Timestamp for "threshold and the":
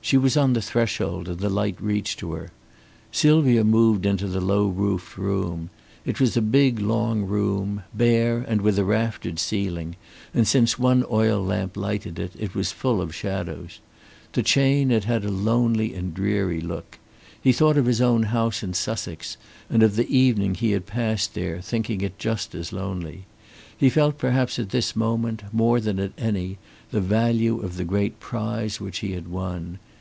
0.62-1.50